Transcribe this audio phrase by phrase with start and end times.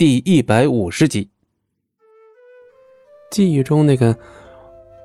[0.00, 1.28] 第一百五十集。
[3.30, 4.16] 记忆中那个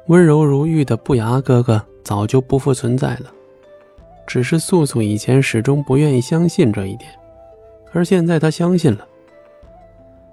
[0.07, 3.29] 温柔如玉的不牙哥哥早就不复存在了，
[4.25, 7.11] 只是素素以前始终不愿意相信这一点，
[7.91, 9.05] 而现在她相信了。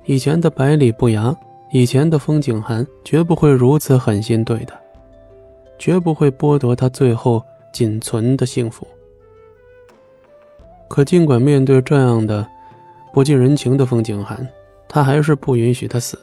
[0.04, 1.36] 以前的百里不牙，
[1.72, 4.80] 以前的风景寒，绝不会如此狠心对他，
[5.76, 7.42] 绝不会剥夺他最后
[7.72, 8.86] 仅存的幸福。
[10.88, 12.46] 可尽管面对这样的……
[13.12, 14.48] 不近人情的风景寒，
[14.88, 16.18] 他还是不允许他死。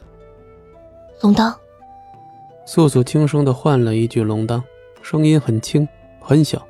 [1.22, 1.54] 龙当，
[2.66, 4.62] 素素轻声的唤了一句“龙当”，
[5.00, 5.88] 声音很轻
[6.20, 6.60] 很小。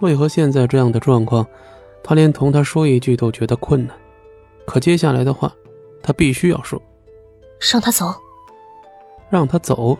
[0.00, 1.46] 为何现在这样的状况，
[2.02, 3.94] 他连同他说一句都觉得困难？
[4.64, 5.52] 可接下来的话，
[6.02, 6.80] 他必须要说。
[7.70, 8.14] 让他走。
[9.28, 9.96] 让他走，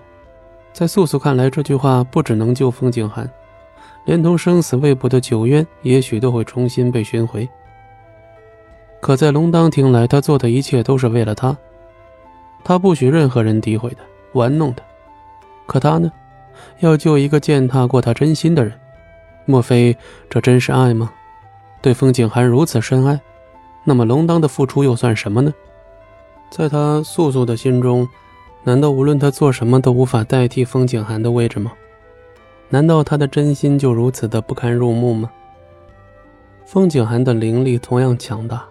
[0.72, 3.30] 在素素看来，这句话不只能救风景寒，
[4.06, 7.46] 连同生死未卜的九渊，也许都会重新被寻回。
[9.02, 11.58] 可在龙当听来，他做的一切都是为了他。
[12.62, 14.84] 他不许任何人诋毁他、玩弄他。
[15.66, 16.08] 可他呢，
[16.78, 18.72] 要救一个践踏过他真心的人。
[19.44, 19.96] 莫非
[20.30, 21.12] 这真是爱吗？
[21.80, 23.20] 对风景寒如此深爱，
[23.82, 25.52] 那么龙当的付出又算什么呢？
[26.48, 28.08] 在他素素的心中，
[28.62, 31.72] 难道无论他做什么都无法代替风景寒的位置吗？
[32.68, 35.28] 难道他的真心就如此的不堪入目吗？
[36.64, 38.64] 风景寒的灵力同样强大。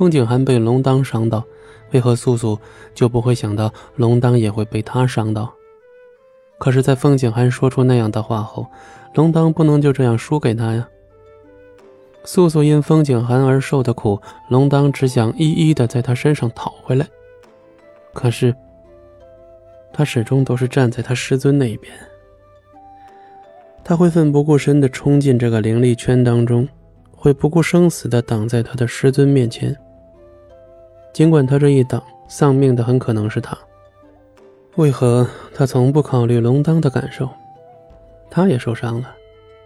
[0.00, 1.44] 风景寒被龙当伤到，
[1.90, 2.58] 为何素素
[2.94, 5.52] 就不会想到龙当也会被他伤到？
[6.58, 8.66] 可是，在风景寒说出那样的话后，
[9.12, 10.88] 龙当不能就这样输给他呀。
[12.24, 17.06] 素素因风景寒而受的苦，龙当只想一一的在他身上讨回来。
[18.14, 18.56] 可是，
[19.92, 21.92] 他始终都是站在他师尊那一边。
[23.84, 26.66] 他会奋不顾身的冲进这个灵力圈当中，
[27.14, 29.76] 会不顾生死的挡在他的师尊面前。
[31.12, 33.56] 尽管他这一挡，丧命的很可能是他。
[34.76, 37.28] 为何他从不考虑龙当的感受？
[38.30, 39.14] 他也受伤了，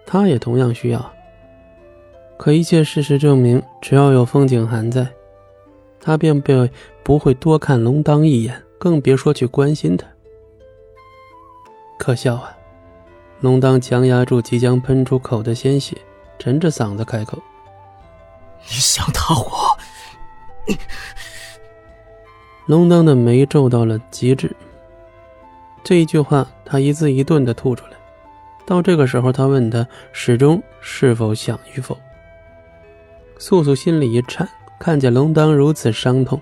[0.07, 1.13] 他也同样需要。
[2.39, 5.07] 可一切事实证明，只要有风景寒在，
[6.01, 6.69] 他便不
[7.03, 10.07] 不会多看龙当一眼，更别说去关心他。
[11.99, 12.57] 可笑啊！
[13.41, 15.97] 龙当强压住即将喷出口的鲜血，
[16.39, 17.39] 沉着嗓子开口
[18.67, 19.79] ：“你想打我？
[20.67, 20.77] 你……”
[22.67, 24.55] 龙当的眉皱到了极致。
[25.83, 27.93] 这一句话，他一字一顿的吐出来。
[28.65, 31.99] 到这个时候，他问他始终是否想与否。
[33.39, 34.49] 素素心里一颤，
[34.79, 36.41] 看见龙当如此伤痛，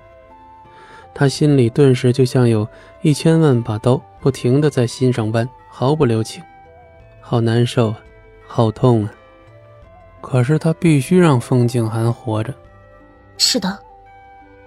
[1.12, 2.68] 他心里顿时就像有
[3.00, 6.40] 一千万把刀不停的在心上剜，毫不留情，
[7.20, 7.98] 好难受啊，
[8.46, 9.12] 好痛啊！
[10.20, 12.54] 可是他必须让风景寒活着。
[13.38, 13.76] 是的，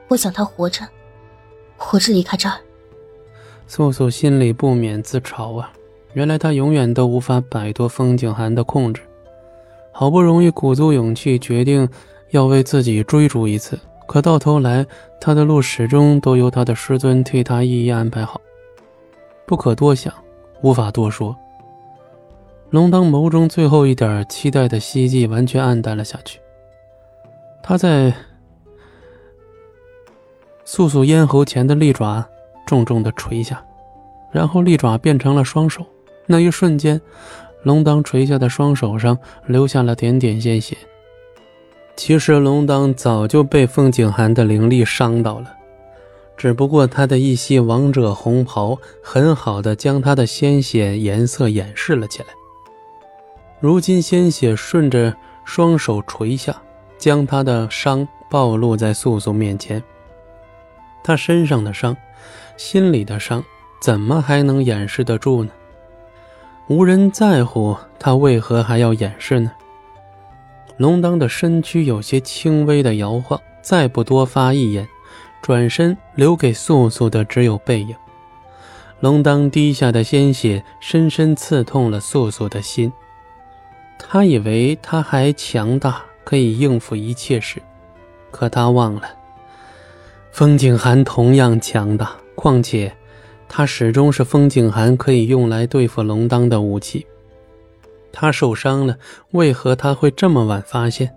[0.10, 0.86] 我想他活着。
[1.78, 2.56] 活着离开这儿，
[3.68, 5.72] 素素心里不免自嘲啊！
[6.14, 9.02] 原来她永远都无法摆脱风景寒的控制。
[9.92, 11.88] 好不容易鼓足勇气，决定
[12.32, 14.86] 要为自己追逐一次，可到头来，
[15.20, 18.40] 他的路始终都由他的师尊替他一一安排好。
[19.46, 20.14] 不可多想，
[20.62, 21.36] 无法多说。
[22.72, 26.40] 龙当眸中最后一点期待的希冀完全暗淡了下去。
[27.62, 28.14] 他在。
[30.76, 32.26] 素素咽喉前的利爪
[32.66, 33.64] 重重的垂下，
[34.30, 35.86] 然后利爪变成了双手。
[36.26, 37.00] 那一瞬间，
[37.64, 40.76] 龙当垂下的双手上留下了点点鲜血。
[41.96, 45.56] 其实龙当早就被凤景寒的灵力伤到了，
[46.36, 52.28] 只不过他的一袭王者红袍很好的将他的鲜血颜色掩饰了起来。
[53.62, 55.16] 如今鲜血顺着
[55.46, 56.54] 双手垂下，
[56.98, 59.82] 将他的伤暴露在素素面前。
[61.06, 61.96] 他身上的伤，
[62.58, 63.44] 心里的伤，
[63.80, 65.52] 怎么还能掩饰得住呢？
[66.68, 69.52] 无人在乎，他为何还要掩饰呢？
[70.78, 74.88] 龙当的身躯有些轻微的摇晃，再不多发一言，
[75.44, 77.96] 转身留给素素的只有背影。
[79.00, 82.92] 龙当滴下的鲜血深深刺痛了素素的心。
[84.00, 87.62] 他以为他还强大，可以应付一切事，
[88.32, 89.04] 可他忘了。
[90.36, 92.92] 风景寒同样强大，况且，
[93.48, 97.08] 他始终是风景寒可以用来对付龙当的武器。
[98.12, 98.98] 他受伤了，
[99.32, 101.10] 为何他会这么晚发现？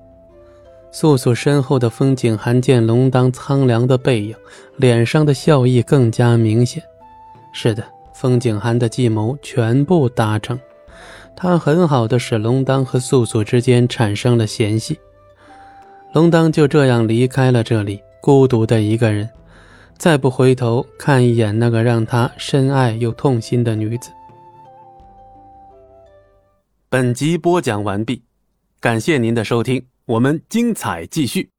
[0.92, 4.36] 素素身后的风景寒见龙当苍凉的背影，
[4.76, 6.80] 脸上的笑意更加明显。
[7.52, 7.82] 是的，
[8.14, 10.56] 风景寒的计谋全部达成，
[11.34, 14.96] 他很好的使龙当和素素之间产生了嫌隙。
[16.12, 18.00] 龙当就这样离开了这里。
[18.20, 19.28] 孤独的一个人，
[19.96, 24.10] 再不回头看一眼那个让他深爱又痛心的女子。
[26.88, 28.22] 本集播讲完毕，
[28.80, 31.50] 感谢您的收听，我们精彩继续。